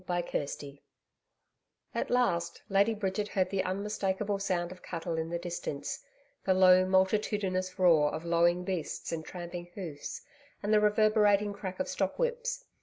[0.07, 0.79] CHAPTER 9
[1.93, 5.99] At last, Lady Bridget heard the unmistakable sound of cattle in the distance
[6.43, 10.23] the low, multitudinous roar of lowing beasts and tramping hoofs
[10.63, 12.65] and the reverberating crack of stock whips.